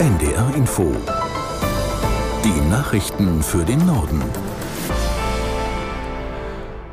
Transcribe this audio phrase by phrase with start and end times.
[0.00, 0.96] NDR Info.
[2.42, 4.22] Die Nachrichten für den Norden.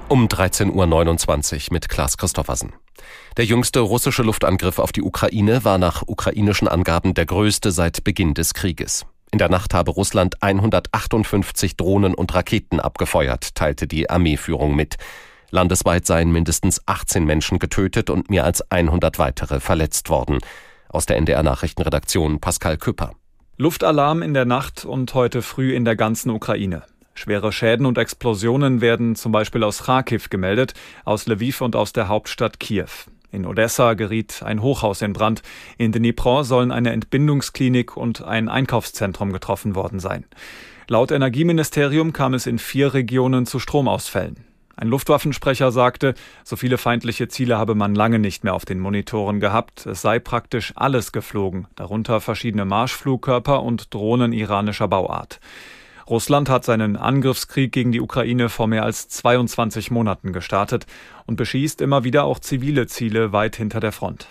[0.09, 2.73] Um 13.29 Uhr mit Klaas Christoffersen.
[3.37, 8.33] Der jüngste russische Luftangriff auf die Ukraine war nach ukrainischen Angaben der größte seit Beginn
[8.33, 9.05] des Krieges.
[9.31, 14.97] In der Nacht habe Russland 158 Drohnen und Raketen abgefeuert, teilte die Armeeführung mit.
[15.49, 20.39] Landesweit seien mindestens 18 Menschen getötet und mehr als 100 weitere verletzt worden.
[20.89, 23.11] Aus der NDR Nachrichtenredaktion Pascal Küpper.
[23.57, 26.83] Luftalarm in der Nacht und heute früh in der ganzen Ukraine.
[27.13, 32.07] Schwere Schäden und Explosionen werden zum Beispiel aus Kharkiv gemeldet, aus Lviv und aus der
[32.07, 32.87] Hauptstadt Kiew.
[33.31, 35.41] In Odessa geriet ein Hochhaus in Brand.
[35.77, 40.25] In Dnipro sollen eine Entbindungsklinik und ein Einkaufszentrum getroffen worden sein.
[40.87, 44.46] Laut Energieministerium kam es in vier Regionen zu Stromausfällen.
[44.79, 46.13] Ein Luftwaffensprecher sagte,
[46.43, 49.87] so viele feindliche Ziele habe man lange nicht mehr auf den Monitoren gehabt.
[49.87, 55.39] Es sei praktisch alles geflogen, darunter verschiedene Marschflugkörper und Drohnen iranischer Bauart.
[56.07, 60.85] Russland hat seinen Angriffskrieg gegen die Ukraine vor mehr als 22 Monaten gestartet
[61.25, 64.27] und beschießt immer wieder auch zivile Ziele weit hinter der Front.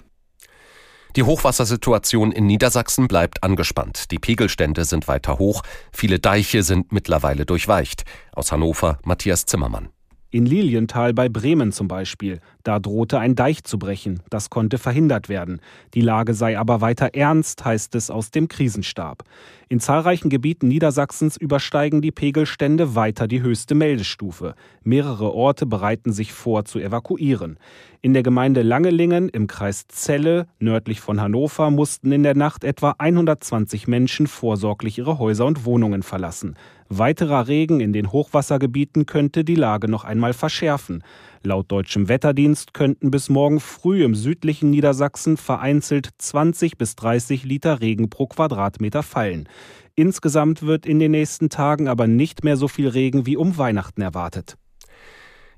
[1.16, 4.12] Die Hochwassersituation in Niedersachsen bleibt angespannt.
[4.12, 5.62] Die Pegelstände sind weiter hoch.
[5.92, 8.04] Viele Deiche sind mittlerweile durchweicht.
[8.32, 9.88] Aus Hannover Matthias Zimmermann.
[10.36, 12.40] In Lilienthal bei Bremen zum Beispiel.
[12.62, 14.20] Da drohte ein Deich zu brechen.
[14.28, 15.62] Das konnte verhindert werden.
[15.94, 19.24] Die Lage sei aber weiter ernst, heißt es aus dem Krisenstab.
[19.70, 24.54] In zahlreichen Gebieten Niedersachsens übersteigen die Pegelstände weiter die höchste Meldestufe.
[24.84, 27.58] Mehrere Orte bereiten sich vor zu evakuieren.
[28.02, 32.94] In der Gemeinde Langelingen im Kreis Celle, nördlich von Hannover, mussten in der Nacht etwa
[32.98, 36.56] 120 Menschen vorsorglich ihre Häuser und Wohnungen verlassen.
[36.88, 41.02] Weiterer Regen in den Hochwassergebieten könnte die Lage noch einmal verschärfen.
[41.42, 47.80] Laut deutschem Wetterdienst könnten bis morgen früh im südlichen Niedersachsen vereinzelt 20 bis 30 Liter
[47.80, 49.48] Regen pro Quadratmeter fallen.
[49.96, 54.02] Insgesamt wird in den nächsten Tagen aber nicht mehr so viel Regen wie um Weihnachten
[54.02, 54.56] erwartet.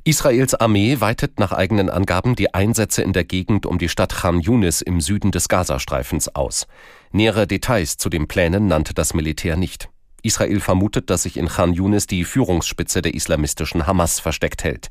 [0.05, 4.41] Israels Armee weitet nach eigenen Angaben die Einsätze in der Gegend um die Stadt Khan
[4.41, 6.67] Yunis im Süden des Gazastreifens aus.
[7.12, 9.91] Nähere Details zu den Plänen nannte das Militär nicht.
[10.23, 14.89] Israel vermutet, dass sich in Khan Yunis die Führungsspitze der islamistischen Hamas versteckt hält.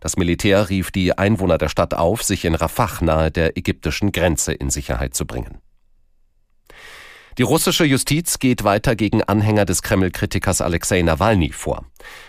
[0.00, 4.52] Das Militär rief die Einwohner der Stadt auf, sich in Rafah nahe der ägyptischen Grenze
[4.52, 5.58] in Sicherheit zu bringen.
[7.38, 11.84] Die russische Justiz geht weiter gegen Anhänger des Kreml-Kritikers Alexei Nawalny vor.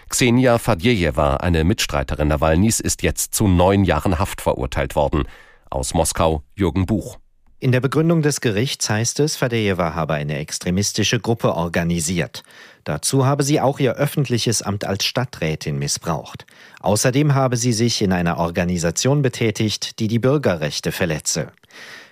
[0.07, 5.23] Xenia Fadjejewa, eine Mitstreiterin Nawalnys, ist jetzt zu neun Jahren Haft verurteilt worden.
[5.71, 7.17] Aus Moskau Jürgen Buch.
[7.61, 12.43] In der Begründung des Gerichts heißt es, Fadejewa habe eine extremistische Gruppe organisiert.
[12.85, 16.45] Dazu habe sie auch ihr öffentliches Amt als Stadträtin missbraucht.
[16.79, 21.51] Außerdem habe sie sich in einer Organisation betätigt, die die Bürgerrechte verletze.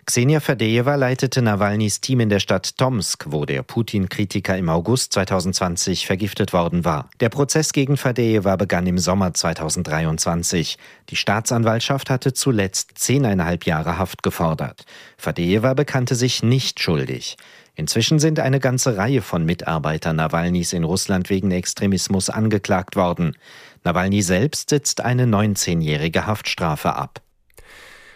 [0.10, 6.08] Xenia Fadejewa leitete Nawalnys Team in der Stadt Tomsk, wo der Putin-Kritiker im August 2020
[6.08, 7.10] vergiftet worden war.
[7.20, 10.78] Der Prozess gegen Fadejewa begann im Sommer 2023.
[11.10, 14.86] Die Staatsanwaltschaft hatte zuletzt zehneinhalb Jahre Haft gefordert.
[15.18, 17.36] Fadejewa bekannte sich nicht schuldig.
[17.76, 23.36] Inzwischen sind eine ganze Reihe von Mitarbeitern Nawalnys in Russland wegen Extremismus angeklagt worden.
[23.84, 27.22] Nawalny selbst sitzt eine 19-jährige Haftstrafe ab.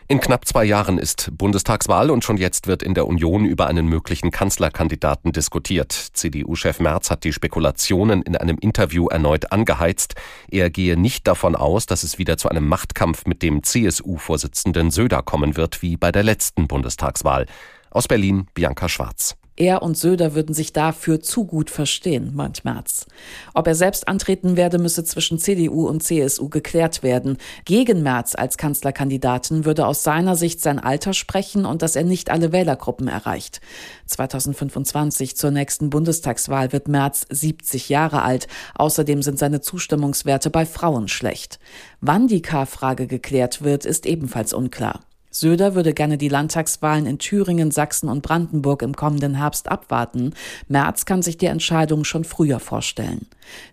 [0.07, 3.87] In knapp zwei Jahren ist Bundestagswahl und schon jetzt wird in der Union über einen
[3.87, 5.91] möglichen Kanzlerkandidaten diskutiert.
[5.91, 10.15] CDU-Chef Merz hat die Spekulationen in einem Interview erneut angeheizt.
[10.49, 15.21] Er gehe nicht davon aus, dass es wieder zu einem Machtkampf mit dem CSU-Vorsitzenden Söder
[15.23, 17.45] kommen wird wie bei der letzten Bundestagswahl.
[17.89, 19.37] Aus Berlin Bianca Schwarz.
[19.61, 23.05] Er und Söder würden sich dafür zu gut verstehen, meint Merz.
[23.53, 27.37] Ob er selbst antreten werde, müsse zwischen CDU und CSU geklärt werden.
[27.63, 32.31] Gegen Merz als Kanzlerkandidaten würde aus seiner Sicht sein Alter sprechen und dass er nicht
[32.31, 33.61] alle Wählergruppen erreicht.
[34.07, 38.47] 2025 zur nächsten Bundestagswahl wird Merz 70 Jahre alt.
[38.73, 41.59] Außerdem sind seine Zustimmungswerte bei Frauen schlecht.
[41.99, 45.01] Wann die K-Frage geklärt wird, ist ebenfalls unklar.
[45.31, 50.33] Söder würde gerne die Landtagswahlen in Thüringen, Sachsen und Brandenburg im kommenden Herbst abwarten.
[50.67, 53.27] Merz kann sich die Entscheidung schon früher vorstellen.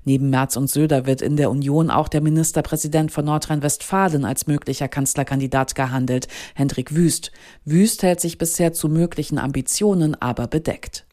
[0.04, 4.86] Neben Merz und Söder wird in der Union auch der Ministerpräsident von Nordrhein-Westfalen als möglicher
[4.86, 7.32] Kanzlerkandidat gehandelt, Hendrik Wüst.
[7.64, 11.07] Wüst hält sich bisher zu möglichen Ambitionen aber bedeckt.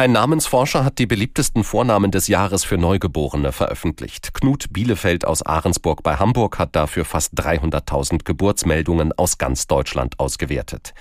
[0.00, 4.32] Ein Namensforscher hat die beliebtesten Vornamen des Jahres für Neugeborene veröffentlicht.
[4.32, 10.94] Knut Bielefeld aus Ahrensburg bei Hamburg hat dafür fast 300.000 Geburtsmeldungen aus ganz Deutschland ausgewertet.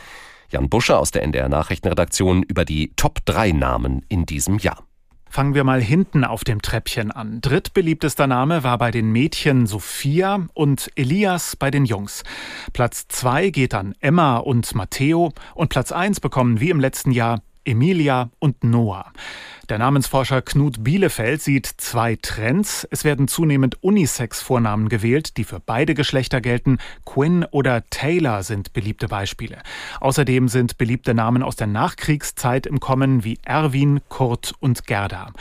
[0.50, 4.84] Jan Busche aus der NDR Nachrichtenredaktion über die Top 3 Namen in diesem Jahr.
[5.30, 7.40] Fangen wir mal hinten auf dem Treppchen an.
[7.42, 12.24] Drittbeliebtester Name war bei den Mädchen Sophia und Elias bei den Jungs.
[12.74, 17.44] Platz 2 geht an Emma und Matteo und Platz 1 bekommen wie im letzten Jahr
[17.68, 19.12] Emilia und Noah.
[19.69, 22.88] Der Namensforscher Knut Bielefeld sieht zwei Trends.
[22.90, 26.78] Es werden zunehmend Unisex-Vornamen gewählt, die für beide Geschlechter gelten.
[27.04, 29.58] Quinn oder Taylor sind beliebte Beispiele.
[30.00, 35.34] Außerdem sind beliebte Namen aus der Nachkriegszeit im Kommen wie Erwin, Kurt und Gerda.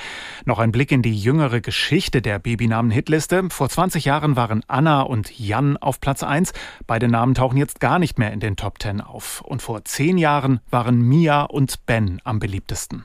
[0.44, 3.48] Noch ein Blick in die jüngere Geschichte der Babynamen-Hitliste.
[3.50, 6.52] Vor 20 Jahren waren Anna und Jan auf Platz 1.
[6.88, 9.40] Beide Namen tauchen jetzt gar nicht mehr in den Top 10 auf.
[9.42, 13.04] Und vor zehn Jahren waren Mia und Ben am beliebtesten.